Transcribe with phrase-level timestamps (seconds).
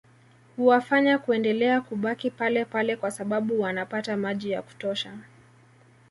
[0.57, 5.13] Huwafanya kuendelea kubaki palepale kwa sababu wanapata maji ya kutosha